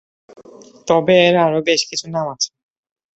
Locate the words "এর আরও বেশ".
1.27-1.81